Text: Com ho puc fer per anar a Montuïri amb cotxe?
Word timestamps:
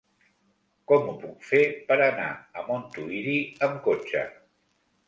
Com 0.91 1.05
ho 1.11 1.13
puc 1.25 1.45
fer 1.49 1.61
per 1.91 1.99
anar 2.07 2.27
a 2.63 2.67
Montuïri 2.73 3.39
amb 3.71 3.83
cotxe? 3.91 4.27